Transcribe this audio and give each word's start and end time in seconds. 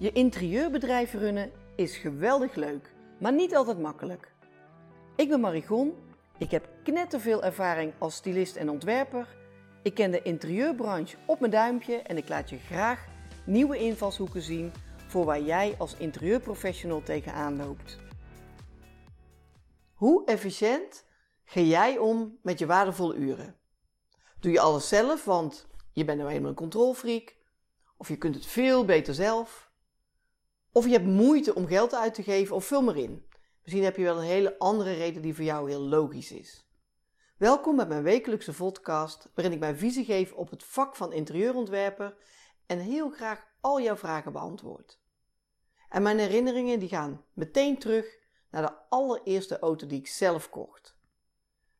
Je 0.00 0.12
interieurbedrijf 0.12 1.12
runnen 1.12 1.52
is 1.76 1.96
geweldig 1.96 2.54
leuk, 2.54 2.92
maar 3.18 3.32
niet 3.32 3.54
altijd 3.54 3.78
makkelijk. 3.78 4.32
Ik 5.16 5.28
ben 5.28 5.40
Marigon, 5.40 5.94
ik 6.38 6.50
heb 6.50 6.68
knetterveel 6.82 7.42
ervaring 7.42 7.92
als 7.98 8.14
stylist 8.14 8.56
en 8.56 8.70
ontwerper. 8.70 9.36
Ik 9.82 9.94
ken 9.94 10.10
de 10.10 10.22
interieurbranche 10.22 11.16
op 11.26 11.40
mijn 11.40 11.52
duimpje 11.52 11.96
en 11.96 12.16
ik 12.16 12.28
laat 12.28 12.50
je 12.50 12.58
graag 12.58 13.06
nieuwe 13.44 13.78
invalshoeken 13.78 14.42
zien 14.42 14.72
voor 15.06 15.24
waar 15.24 15.40
jij 15.40 15.74
als 15.78 15.96
interieurprofessional 15.96 17.02
tegenaan 17.02 17.56
loopt. 17.56 17.98
Hoe 19.92 20.24
efficiënt 20.24 21.06
ga 21.44 21.60
jij 21.60 21.98
om 21.98 22.38
met 22.42 22.58
je 22.58 22.66
waardevolle 22.66 23.14
uren? 23.14 23.56
Doe 24.38 24.52
je 24.52 24.60
alles 24.60 24.88
zelf, 24.88 25.24
want 25.24 25.66
je 25.92 26.04
bent 26.04 26.18
nou 26.18 26.30
eenmaal 26.30 26.50
een 26.50 26.56
controlfreak, 26.56 27.36
of 27.96 28.08
je 28.08 28.16
kunt 28.16 28.34
het 28.34 28.46
veel 28.46 28.84
beter 28.84 29.14
zelf? 29.14 29.69
Of 30.72 30.84
je 30.84 30.90
hebt 30.90 31.06
moeite 31.06 31.54
om 31.54 31.66
geld 31.66 31.94
uit 31.94 32.14
te 32.14 32.22
geven 32.22 32.56
of 32.56 32.64
vul 32.64 32.82
maar 32.82 32.96
in. 32.96 33.24
Misschien 33.62 33.84
heb 33.84 33.96
je 33.96 34.02
wel 34.02 34.16
een 34.16 34.22
hele 34.22 34.58
andere 34.58 34.92
reden 34.92 35.22
die 35.22 35.34
voor 35.34 35.44
jou 35.44 35.70
heel 35.70 35.80
logisch 35.80 36.32
is. 36.32 36.68
Welkom 37.36 37.76
bij 37.76 37.86
mijn 37.86 38.02
wekelijkse 38.02 38.52
podcast, 38.52 39.28
waarin 39.34 39.52
ik 39.54 39.60
mijn 39.60 39.76
visie 39.76 40.04
geef 40.04 40.32
op 40.32 40.50
het 40.50 40.64
vak 40.64 40.96
van 40.96 41.12
interieurontwerper 41.12 42.16
en 42.66 42.78
heel 42.78 43.10
graag 43.10 43.46
al 43.60 43.80
jouw 43.80 43.96
vragen 43.96 44.32
beantwoord. 44.32 45.00
En 45.88 46.02
mijn 46.02 46.18
herinneringen 46.18 46.78
die 46.78 46.88
gaan 46.88 47.24
meteen 47.32 47.78
terug 47.78 48.18
naar 48.50 48.62
de 48.62 48.72
allereerste 48.88 49.58
auto 49.58 49.86
die 49.86 49.98
ik 49.98 50.08
zelf 50.08 50.50
kocht. 50.50 50.96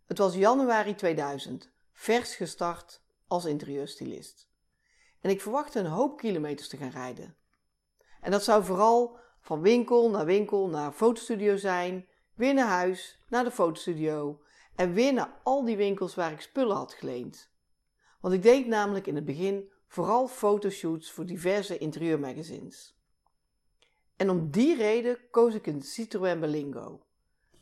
Het 0.06 0.18
was 0.18 0.34
januari 0.34 0.94
2000, 0.94 1.70
vers 1.92 2.34
gestart 2.34 3.02
als 3.26 3.44
interieurstylist. 3.44 4.48
En 5.20 5.30
ik 5.30 5.40
verwachtte 5.40 5.78
een 5.78 5.86
hoop 5.86 6.18
kilometers 6.18 6.68
te 6.68 6.76
gaan 6.76 6.90
rijden. 6.90 7.36
En 8.20 8.30
dat 8.30 8.44
zou 8.44 8.64
vooral 8.64 9.18
van 9.40 9.60
winkel 9.60 10.10
naar 10.10 10.24
winkel 10.24 10.68
naar 10.68 10.92
fotostudio 10.92 11.56
zijn, 11.56 12.08
weer 12.34 12.54
naar 12.54 12.68
huis, 12.68 13.18
naar 13.28 13.44
de 13.44 13.50
fotostudio 13.50 14.40
en 14.76 14.92
weer 14.92 15.12
naar 15.12 15.40
al 15.42 15.64
die 15.64 15.76
winkels 15.76 16.14
waar 16.14 16.32
ik 16.32 16.40
spullen 16.40 16.76
had 16.76 16.92
geleend. 16.92 17.50
Want 18.20 18.34
ik 18.34 18.42
deed 18.42 18.66
namelijk 18.66 19.06
in 19.06 19.14
het 19.14 19.24
begin 19.24 19.70
vooral 19.86 20.28
fotoshoots 20.28 21.10
voor 21.10 21.26
diverse 21.26 21.78
interieurmagazines. 21.78 22.98
En 24.16 24.30
om 24.30 24.50
die 24.50 24.76
reden 24.76 25.18
koos 25.30 25.54
ik 25.54 25.66
een 25.66 25.82
Citroën 25.82 26.40
Berlingo. 26.40 27.06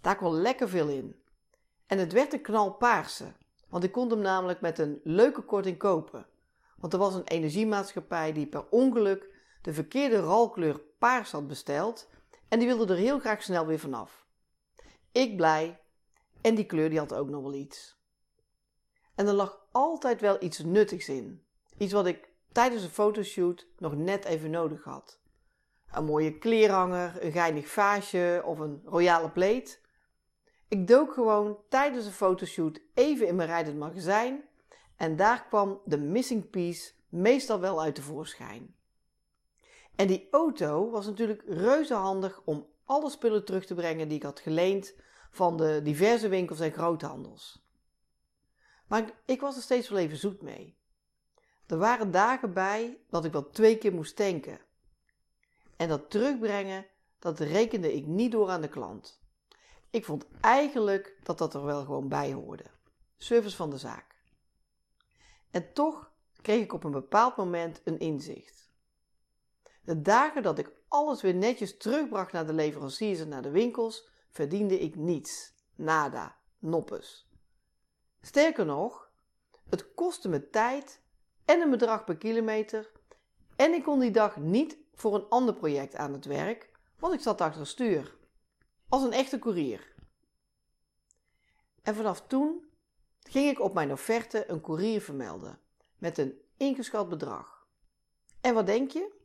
Daar 0.01 0.17
kwam 0.17 0.33
lekker 0.33 0.69
veel 0.69 0.89
in. 0.89 1.23
En 1.87 1.99
het 1.99 2.13
werd 2.13 2.33
een 2.33 2.43
knalpaarse, 2.43 3.33
want 3.69 3.85
ik 3.85 3.93
kon 3.93 4.11
hem 4.11 4.21
namelijk 4.21 4.61
met 4.61 4.79
een 4.79 5.01
leuke 5.05 5.43
korting 5.43 5.79
kopen. 5.79 6.27
Want 6.77 6.93
er 6.93 6.99
was 6.99 7.15
een 7.15 7.25
energiemaatschappij 7.25 8.33
die 8.33 8.47
per 8.47 8.69
ongeluk 8.71 9.29
de 9.63 9.73
verkeerde 9.73 10.19
rolkleur 10.19 10.79
paars 10.99 11.31
had 11.31 11.47
besteld 11.47 12.09
en 12.49 12.59
die 12.59 12.69
wilde 12.69 12.93
er 12.93 12.99
heel 12.99 13.19
graag 13.19 13.43
snel 13.43 13.67
weer 13.67 13.79
vanaf. 13.79 14.27
Ik 15.13 15.37
blij 15.37 15.81
en 16.41 16.55
die 16.55 16.67
kleur 16.67 16.89
die 16.89 16.99
had 16.99 17.15
ook 17.15 17.29
nog 17.29 17.43
wel 17.43 17.55
iets. 17.55 17.99
En 19.15 19.27
er 19.27 19.33
lag 19.33 19.67
altijd 19.73 20.21
wel 20.21 20.43
iets 20.43 20.59
nuttigs 20.59 21.09
in. 21.09 21.43
Iets 21.77 21.93
wat 21.93 22.07
ik 22.07 22.29
tijdens 22.53 22.83
een 22.83 22.89
fotoshoot 22.89 23.67
nog 23.79 23.97
net 23.97 24.25
even 24.25 24.51
nodig 24.51 24.85
had. 24.85 25.21
Een 25.93 26.05
mooie 26.05 26.39
kleerhanger, 26.39 27.25
een 27.25 27.33
geinig 27.33 27.69
vaasje 27.69 28.43
of 28.45 28.59
een 28.59 28.83
royale 28.85 29.31
pleet. 29.31 29.83
Ik 30.69 30.87
dook 30.87 31.13
gewoon 31.13 31.59
tijdens 31.69 32.07
een 32.07 32.13
fotoshoot 32.13 32.81
even 32.95 33.27
in 33.27 33.37
mijn 33.37 33.49
rijdend 33.49 33.79
magazijn 33.79 34.45
en 34.97 35.17
daar 35.17 35.47
kwam 35.47 35.81
de 35.85 35.99
missing 35.99 36.51
piece 36.51 36.93
meestal 37.09 37.61
wel 37.61 37.83
uit 37.83 37.95
tevoorschijn. 37.95 38.77
En 39.99 40.07
die 40.07 40.29
auto 40.31 40.91
was 40.91 41.07
natuurlijk 41.07 41.43
reuze 41.47 41.95
handig 41.95 42.43
om 42.45 42.67
alle 42.85 43.11
spullen 43.11 43.45
terug 43.45 43.67
te 43.67 43.75
brengen 43.75 44.09
die 44.09 44.17
ik 44.17 44.23
had 44.23 44.41
geleend 44.41 44.95
van 45.31 45.57
de 45.57 45.81
diverse 45.83 46.29
winkels 46.29 46.61
en 46.61 46.73
groothandels. 46.73 47.67
Maar 48.87 49.11
ik 49.25 49.41
was 49.41 49.57
er 49.57 49.63
steeds 49.63 49.89
wel 49.89 49.99
even 49.99 50.17
zoet 50.17 50.43
mee. 50.43 50.79
Er 51.67 51.79
waren 51.79 52.11
dagen 52.11 52.53
bij 52.53 53.01
dat 53.11 53.25
ik 53.25 53.33
wel 53.33 53.51
twee 53.51 53.79
keer 53.79 53.95
moest 53.95 54.17
tanken. 54.17 54.61
En 55.77 55.89
dat 55.89 56.11
terugbrengen, 56.11 56.87
dat 57.19 57.39
rekende 57.39 57.95
ik 57.95 58.07
niet 58.07 58.33
door 58.33 58.49
aan 58.49 58.61
de 58.61 58.69
klant. 58.69 59.23
Ik 59.91 60.05
vond 60.05 60.27
eigenlijk 60.41 61.19
dat 61.23 61.39
dat 61.39 61.55
er 61.55 61.65
wel 61.65 61.85
gewoon 61.85 62.09
bij 62.09 62.33
hoorde. 62.33 62.65
Service 63.17 63.57
van 63.57 63.71
de 63.71 63.79
zaak. 63.79 64.17
En 65.51 65.73
toch 65.73 66.13
kreeg 66.43 66.63
ik 66.63 66.73
op 66.73 66.85
een 66.85 66.91
bepaald 66.91 67.37
moment 67.37 67.81
een 67.85 67.99
inzicht. 67.99 68.68
De 69.89 70.03
dagen 70.03 70.43
dat 70.43 70.59
ik 70.59 70.73
alles 70.89 71.23
weer 71.23 71.35
netjes 71.35 71.77
terugbracht 71.77 72.33
naar 72.33 72.47
de 72.47 72.53
leveranciers 72.53 73.21
en 73.21 73.29
naar 73.29 73.43
de 73.43 73.51
winkels, 73.51 74.09
verdiende 74.31 74.79
ik 74.79 74.97
niets. 74.97 75.55
Nada. 75.75 76.37
Noppes. 76.59 77.29
Sterker 78.21 78.67
nog, 78.67 79.11
het 79.69 79.95
kostte 79.95 80.29
me 80.29 80.51
tijd 80.51 81.03
en 81.45 81.61
een 81.61 81.71
bedrag 81.71 82.05
per 82.05 82.17
kilometer 82.17 82.93
en 83.57 83.73
ik 83.73 83.83
kon 83.83 83.99
die 83.99 84.11
dag 84.11 84.37
niet 84.37 84.79
voor 84.95 85.15
een 85.15 85.29
ander 85.29 85.55
project 85.55 85.97
aan 85.97 86.13
het 86.13 86.25
werk, 86.25 86.71
want 86.99 87.15
ik 87.15 87.21
zat 87.21 87.41
achter 87.41 87.67
stuur. 87.67 88.17
Als 88.89 89.03
een 89.03 89.13
echte 89.13 89.39
koerier. 89.39 89.95
En 91.83 91.95
vanaf 91.95 92.27
toen 92.27 92.65
ging 93.23 93.51
ik 93.51 93.61
op 93.61 93.75
mijn 93.75 93.93
offerte 93.93 94.51
een 94.51 94.61
koerier 94.61 95.01
vermelden 95.01 95.61
met 95.99 96.19
een 96.19 96.41
ingeschat 96.57 97.09
bedrag. 97.09 97.67
En 98.41 98.55
wat 98.55 98.67
denk 98.67 98.91
je? 98.91 99.17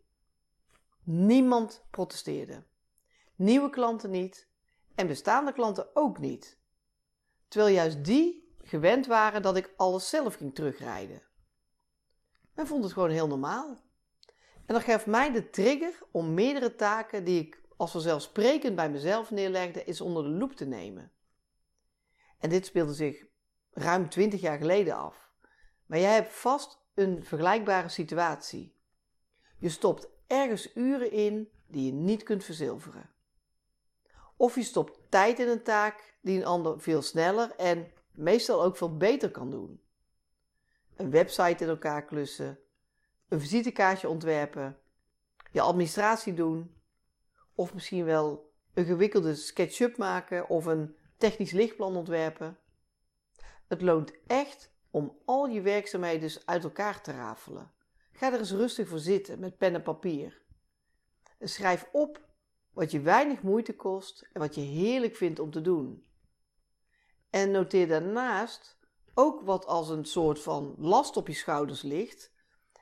Niemand 1.04 1.86
protesteerde. 1.92 2.64
Nieuwe 3.36 3.70
klanten 3.70 4.10
niet 4.10 4.48
en 4.96 5.08
bestaande 5.08 5.54
klanten 5.54 5.96
ook 5.96 6.20
niet. 6.20 6.60
Terwijl 7.48 7.74
juist 7.74 8.06
die 8.06 8.56
gewend 8.62 9.06
waren 9.06 9.42
dat 9.42 9.56
ik 9.56 9.74
alles 9.78 10.10
zelf 10.10 10.36
ging 10.36 10.56
terugrijden. 10.56 11.22
Men 12.54 12.68
vond 12.68 12.84
het 12.84 12.94
gewoon 12.94 13.10
heel 13.10 13.28
normaal. 13.28 13.84
En 14.66 14.74
dat 14.74 14.84
gaf 14.84 15.06
mij 15.06 15.32
de 15.32 15.50
trigger 15.50 16.00
om 16.12 16.34
meerdere 16.34 16.76
taken 16.76 17.24
die 17.24 17.46
ik 17.46 17.62
als 17.78 17.92
vanzelfsprekend 17.92 18.76
bij 18.76 18.90
mezelf 18.90 19.32
neerlegde, 19.32 19.84
eens 19.84 20.02
onder 20.02 20.24
de 20.24 20.30
loep 20.30 20.54
te 20.54 20.66
nemen. 20.66 21.12
En 22.40 22.50
dit 22.50 22.66
speelde 22.66 22.94
zich 22.94 23.26
ruim 23.72 24.10
20 24.10 24.42
jaar 24.42 24.58
geleden 24.58 24.96
af. 24.96 25.32
Maar 25.86 26.00
jij 26.00 26.14
hebt 26.14 26.34
vast 26.34 26.80
een 26.94 27.24
vergelijkbare 27.24 27.90
situatie. 27.90 28.76
Je 29.58 29.70
stopt 29.70 30.10
ergens 30.34 30.76
uren 30.76 31.12
in 31.12 31.50
die 31.68 31.86
je 31.86 31.92
niet 31.92 32.24
kunt 32.24 32.44
verzilveren. 32.44 33.10
Of 34.36 34.56
je 34.56 34.64
stopt 34.64 35.00
tijd 35.10 35.40
in 35.40 35.48
een 35.48 35.64
taak 35.64 36.18
die 36.22 36.38
een 36.38 36.46
ander 36.46 36.82
veel 36.82 37.02
sneller 37.02 37.56
en 37.56 37.92
meestal 38.12 38.64
ook 38.64 38.78
veel 38.78 38.98
beter 38.98 39.32
kan 39.32 39.52
doen. 39.52 39.82
Een 40.96 41.12
website 41.12 41.64
in 41.64 41.70
elkaar 41.70 42.06
klussen, 42.06 42.60
een 43.28 43.40
visitekaartje 43.40 44.10
ontwerpen, 44.10 44.80
je 45.52 45.62
administratie 45.62 46.34
doen, 46.34 46.76
of 47.56 47.74
misschien 47.74 48.06
wel 48.06 48.52
een 48.74 48.86
gewikkelde 48.86 49.36
SketchUp 49.36 49.98
maken 49.98 50.50
of 50.50 50.66
een 50.66 50.96
technisch 51.18 51.52
lichtplan 51.52 51.96
ontwerpen. 51.96 52.58
Het 53.68 53.82
loont 53.82 54.14
echt 54.28 54.72
om 54.92 55.18
al 55.26 55.48
je 55.48 55.62
werkzaamheden 55.62 56.32
uit 56.46 56.64
elkaar 56.64 57.02
te 57.02 57.12
rafelen 57.12 57.72
Ga 58.24 58.32
er 58.32 58.40
eens 58.40 58.52
rustig 58.52 58.88
voor 58.88 59.00
zitten 59.00 59.40
met 59.40 59.58
pen 59.58 59.74
en 59.74 59.84
papier. 59.84 60.42
En 61.40 61.50
schrijf 61.50 61.90
op 61.92 62.22
wat 62.72 62.92
je 62.92 63.02
weinig 63.02 63.42
moeite 63.42 63.76
kost 63.76 64.30
en 64.34 64.40
wat 64.42 64.56
je 64.56 64.62
heerlijk 64.62 65.16
vindt 65.16 65.40
om 65.40 65.52
te 65.52 65.62
doen. 65.62 66.08
En 67.30 67.52
noteer 67.52 67.88
daarnaast 67.88 68.78
ook 69.14 69.42
wat 69.42 69.66
als 69.66 69.90
een 69.90 70.06
soort 70.06 70.40
van 70.40 70.76
last 70.78 71.18
op 71.18 71.28
je 71.28 71.34
schouders 71.34 71.82
ligt 71.82 72.32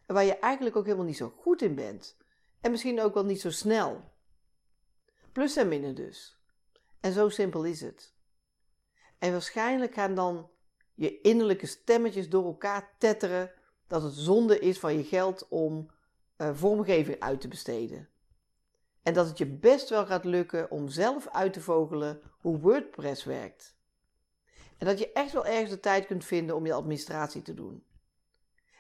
en 0.06 0.14
waar 0.14 0.24
je 0.24 0.40
eigenlijk 0.40 0.76
ook 0.76 0.86
helemaal 0.86 1.06
niet 1.06 1.18
zo 1.18 1.34
goed 1.38 1.62
in 1.62 1.76
bent. 1.76 2.18
En 2.60 2.72
misschien 2.72 3.02
ook 3.02 3.14
wel 3.14 3.26
niet 3.26 3.42
zo 3.42 3.52
snel. 3.52 4.12
Plus 5.32 5.56
en 5.56 5.68
minnen 5.68 5.96
dus. 5.96 6.40
En 7.00 7.14
zo 7.14 7.30
simpel 7.30 7.64
is 7.64 7.82
het. 7.82 8.16
En 9.20 9.32
waarschijnlijk 9.32 9.94
gaan 9.94 10.16
dan 10.16 10.50
je 10.94 11.22
innerlijke 11.22 11.66
stemmetjes 11.66 12.30
door 12.30 12.46
elkaar 12.46 12.96
tetteren 12.98 13.60
dat 13.92 14.04
het 14.04 14.14
zonde 14.14 14.60
is 14.60 14.80
van 14.80 14.98
je 14.98 15.04
geld 15.04 15.48
om 15.48 15.92
uh, 16.38 16.50
vormgeving 16.54 17.20
uit 17.20 17.42
te 17.42 17.48
besteden. 17.48 18.10
En 19.04 19.14
dat 19.14 19.28
het 19.28 19.38
je 19.38 19.46
best 19.46 19.90
wel 19.90 20.06
gaat 20.06 20.24
lukken 20.24 20.72
om 20.72 20.90
zelf 20.90 21.28
uit 21.28 21.54
te 21.54 21.62
vogelen 21.62 22.22
hoe 22.40 22.60
WordPress 22.60 23.24
werkt. 23.24 23.76
En 24.78 24.86
dat 24.86 25.00
je 25.00 25.12
echt 25.12 25.32
wel 25.32 25.46
ergens 25.46 25.70
de 25.70 25.80
tijd 25.80 26.06
kunt 26.06 26.26
vinden 26.26 26.56
om 26.56 26.66
je 26.66 26.74
administratie 26.74 27.42
te 27.42 27.54
doen. 27.54 27.84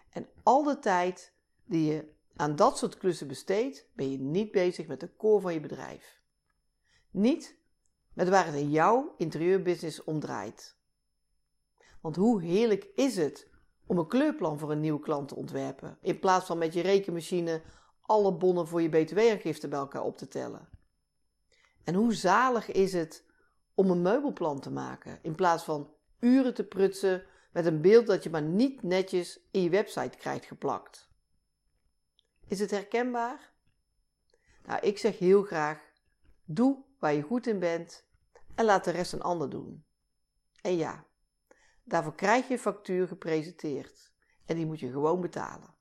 En 0.09 0.27
al 0.43 0.63
de 0.63 0.79
tijd 0.79 1.33
die 1.65 1.93
je 1.93 2.13
aan 2.35 2.55
dat 2.55 2.77
soort 2.77 2.97
klussen 2.97 3.27
besteedt, 3.27 3.87
ben 3.93 4.11
je 4.11 4.19
niet 4.19 4.51
bezig 4.51 4.87
met 4.87 4.99
de 4.99 5.15
core 5.15 5.41
van 5.41 5.53
je 5.53 5.59
bedrijf. 5.59 6.21
Niet 7.09 7.55
met 8.13 8.29
waar 8.29 8.45
het 8.45 8.55
in 8.55 8.71
jouw 8.71 9.13
interieurbusiness 9.17 10.03
om 10.03 10.19
draait. 10.19 10.77
Want 12.01 12.15
hoe 12.15 12.41
heerlijk 12.41 12.87
is 12.95 13.15
het 13.15 13.49
om 13.85 13.97
een 13.97 14.07
kleurplan 14.07 14.59
voor 14.59 14.71
een 14.71 14.79
nieuwe 14.79 14.99
klant 14.99 15.27
te 15.27 15.35
ontwerpen. 15.35 15.97
In 16.01 16.19
plaats 16.19 16.45
van 16.45 16.57
met 16.57 16.73
je 16.73 16.81
rekenmachine 16.81 17.61
alle 18.01 18.33
bonnen 18.33 18.67
voor 18.67 18.81
je 18.81 18.89
btw-aangifte 18.89 19.67
bij 19.67 19.79
elkaar 19.79 20.03
op 20.03 20.17
te 20.17 20.27
tellen. 20.27 20.69
En 21.83 21.93
hoe 21.93 22.13
zalig 22.13 22.71
is 22.71 22.93
het 22.93 23.25
om 23.73 23.89
een 23.89 24.01
meubelplan 24.01 24.59
te 24.59 24.71
maken 24.71 25.19
in 25.21 25.35
plaats 25.35 25.63
van 25.63 25.93
uren 26.19 26.53
te 26.53 26.63
prutsen 26.63 27.23
met 27.51 27.65
een 27.65 27.81
beeld 27.81 28.07
dat 28.07 28.23
je 28.23 28.29
maar 28.29 28.41
niet 28.41 28.83
netjes 28.83 29.39
in 29.51 29.61
je 29.61 29.69
website 29.69 30.17
krijgt 30.17 30.45
geplakt. 30.45 31.09
Is 32.47 32.59
het 32.59 32.71
herkenbaar? 32.71 33.51
Nou, 34.65 34.79
ik 34.81 34.97
zeg 34.97 35.17
heel 35.19 35.43
graag: 35.43 35.79
doe 36.45 36.83
waar 36.99 37.13
je 37.13 37.21
goed 37.21 37.47
in 37.47 37.59
bent 37.59 38.05
en 38.55 38.65
laat 38.65 38.83
de 38.83 38.91
rest 38.91 39.13
een 39.13 39.21
ander 39.21 39.49
doen. 39.49 39.85
En 40.61 40.75
ja, 40.75 41.05
daarvoor 41.83 42.15
krijg 42.15 42.47
je 42.47 42.53
een 42.53 42.59
factuur 42.59 43.07
gepresenteerd 43.07 44.11
en 44.45 44.55
die 44.55 44.65
moet 44.65 44.79
je 44.79 44.91
gewoon 44.91 45.21
betalen. 45.21 45.73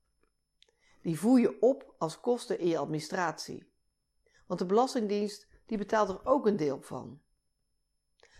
Die 1.02 1.18
voer 1.18 1.40
je 1.40 1.60
op 1.60 1.94
als 1.98 2.20
kosten 2.20 2.58
in 2.58 2.68
je 2.68 2.78
administratie. 2.78 3.72
Want 4.46 4.60
de 4.60 4.66
Belastingdienst 4.66 5.48
die 5.66 5.78
betaalt 5.78 6.08
er 6.08 6.26
ook 6.26 6.46
een 6.46 6.56
deel 6.56 6.82
van. 6.82 7.20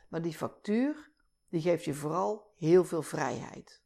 Maar 0.09 0.23
die 0.23 0.35
factuur 0.35 1.11
die 1.49 1.61
geeft 1.61 1.85
je 1.85 1.95
vooral 1.95 2.53
heel 2.57 2.85
veel 2.85 3.03
vrijheid. 3.03 3.83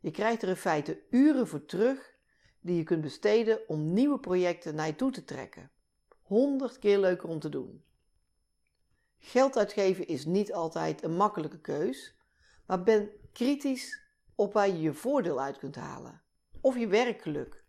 Je 0.00 0.10
krijgt 0.10 0.42
er 0.42 0.48
in 0.48 0.56
feite 0.56 1.02
uren 1.10 1.48
voor 1.48 1.64
terug 1.64 2.18
die 2.60 2.76
je 2.76 2.82
kunt 2.82 3.00
besteden 3.00 3.68
om 3.68 3.92
nieuwe 3.92 4.18
projecten 4.18 4.74
naar 4.74 4.86
je 4.86 4.94
toe 4.94 5.10
te 5.10 5.24
trekken. 5.24 5.70
Honderd 6.22 6.78
keer 6.78 6.98
leuker 6.98 7.28
om 7.28 7.40
te 7.40 7.48
doen. 7.48 7.84
Geld 9.18 9.56
uitgeven 9.56 10.06
is 10.06 10.24
niet 10.24 10.52
altijd 10.52 11.02
een 11.02 11.16
makkelijke 11.16 11.60
keus, 11.60 12.14
maar 12.70 12.82
ben 12.82 13.10
kritisch 13.32 14.02
op 14.34 14.52
waar 14.52 14.68
je 14.68 14.80
je 14.80 14.92
voordeel 14.92 15.40
uit 15.40 15.58
kunt 15.58 15.76
halen. 15.76 16.22
Of 16.60 16.78
je 16.78 16.86
werkgeluk. 16.86 17.64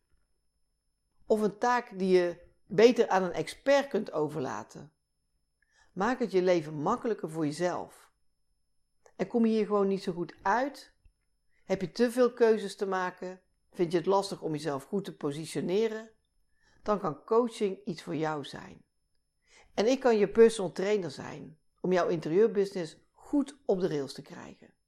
Of 1.26 1.42
een 1.42 1.58
taak 1.58 2.00
die 2.00 2.18
je 2.18 2.42
beter 2.66 3.08
aan 3.08 3.24
een 3.24 3.32
expert 3.32 3.88
kunt 3.88 4.12
overlaten. 4.12 4.92
Maak 5.94 6.20
het 6.20 6.32
je 6.32 6.42
leven 6.42 6.74
makkelijker 6.74 7.30
voor 7.30 7.46
jezelf. 7.46 8.12
En 9.16 9.28
kom 9.28 9.46
je 9.46 9.52
hier 9.52 9.66
gewoon 9.66 9.88
niet 9.88 10.04
zo 10.04 10.12
goed 10.12 10.36
uit? 10.42 10.94
Heb 11.64 11.82
je 11.82 11.92
te 11.92 12.12
veel 12.12 12.34
keuzes 12.34 12.76
te 12.76 12.86
maken? 12.86 13.42
Vind 13.72 13.92
je 13.92 13.98
het 13.98 14.08
lastig 14.08 14.42
om 14.42 14.52
jezelf 14.52 14.84
goed 14.84 15.06
te 15.06 15.16
positioneren? 15.16 16.10
Dan 16.84 17.00
kan 17.00 17.24
coaching 17.24 17.86
iets 17.86 18.04
voor 18.04 18.16
jou 18.16 18.46
zijn. 18.46 18.86
En 19.74 19.88
ik 19.88 20.00
kan 20.00 20.18
je 20.18 20.30
personal 20.30 20.72
trainer 20.72 21.12
zijn 21.12 21.60
om 21.80 21.94
jouw 21.94 22.08
interieurbusiness 22.08 22.98
goed 23.12 23.58
op 23.66 23.80
de 23.80 23.88
rails 23.88 24.14
te 24.14 24.22
krijgen. 24.22 24.80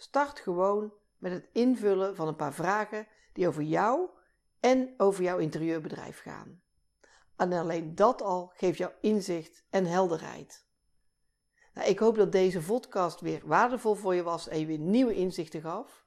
Start 0.00 0.40
gewoon 0.40 0.92
met 1.16 1.32
het 1.32 1.48
invullen 1.52 2.16
van 2.16 2.28
een 2.28 2.36
paar 2.36 2.54
vragen 2.54 3.06
die 3.32 3.48
over 3.48 3.62
jou 3.62 4.08
en 4.60 4.94
over 4.96 5.22
jouw 5.22 5.38
interieurbedrijf 5.38 6.20
gaan. 6.20 6.62
En 7.36 7.52
alleen 7.52 7.94
dat 7.94 8.22
al 8.22 8.52
geeft 8.54 8.78
jou 8.78 8.92
inzicht 9.00 9.64
en 9.70 9.84
helderheid. 9.84 10.66
Nou, 11.74 11.88
ik 11.88 11.98
hoop 11.98 12.16
dat 12.16 12.32
deze 12.32 12.60
podcast 12.60 13.20
weer 13.20 13.40
waardevol 13.44 13.94
voor 13.94 14.14
je 14.14 14.22
was 14.22 14.48
en 14.48 14.60
je 14.60 14.66
weer 14.66 14.78
nieuwe 14.78 15.14
inzichten 15.14 15.60
gaf. 15.60 16.06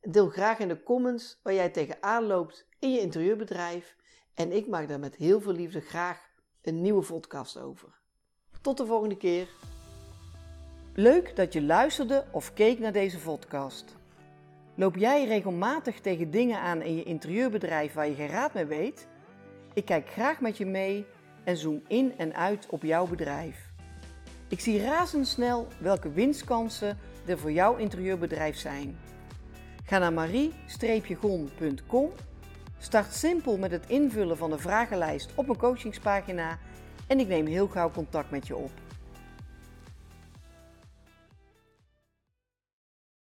Deel 0.00 0.28
graag 0.28 0.58
in 0.58 0.68
de 0.68 0.82
comments 0.82 1.40
waar 1.42 1.54
jij 1.54 1.70
tegenaan 1.70 2.24
loopt 2.24 2.68
in 2.78 2.92
je 2.92 3.00
interieurbedrijf 3.00 3.96
en 4.34 4.52
ik 4.52 4.68
maak 4.68 4.88
daar 4.88 4.98
met 4.98 5.16
heel 5.16 5.40
veel 5.40 5.52
liefde 5.52 5.80
graag 5.80 6.30
een 6.62 6.80
nieuwe 6.82 7.06
podcast 7.06 7.58
over. 7.58 8.00
Tot 8.60 8.76
de 8.76 8.86
volgende 8.86 9.16
keer. 9.16 9.48
Leuk 10.98 11.36
dat 11.36 11.52
je 11.52 11.62
luisterde 11.62 12.24
of 12.30 12.52
keek 12.52 12.78
naar 12.78 12.92
deze 12.92 13.18
podcast. 13.18 13.96
Loop 14.74 14.96
jij 14.96 15.26
regelmatig 15.26 16.00
tegen 16.00 16.30
dingen 16.30 16.60
aan 16.60 16.82
in 16.82 16.96
je 16.96 17.02
interieurbedrijf 17.02 17.92
waar 17.92 18.08
je 18.08 18.14
geen 18.14 18.28
raad 18.28 18.54
mee 18.54 18.64
weet? 18.64 19.06
Ik 19.74 19.84
kijk 19.84 20.08
graag 20.08 20.40
met 20.40 20.56
je 20.56 20.66
mee 20.66 21.06
en 21.44 21.56
zoom 21.56 21.82
in 21.86 22.14
en 22.16 22.34
uit 22.34 22.66
op 22.70 22.82
jouw 22.82 23.06
bedrijf. 23.06 23.70
Ik 24.48 24.60
zie 24.60 24.82
razendsnel 24.82 25.66
welke 25.80 26.12
winstkansen 26.12 26.98
er 27.26 27.38
voor 27.38 27.52
jouw 27.52 27.76
interieurbedrijf 27.76 28.56
zijn. 28.56 28.98
Ga 29.84 29.98
naar 29.98 30.12
marie-gon.com, 30.12 32.10
start 32.78 33.12
simpel 33.12 33.58
met 33.58 33.70
het 33.70 33.86
invullen 33.86 34.36
van 34.36 34.50
de 34.50 34.58
vragenlijst 34.58 35.30
op 35.34 35.46
mijn 35.46 35.58
coachingspagina 35.58 36.58
en 37.06 37.20
ik 37.20 37.28
neem 37.28 37.46
heel 37.46 37.68
gauw 37.68 37.90
contact 37.90 38.30
met 38.30 38.46
je 38.46 38.56
op. 38.56 38.70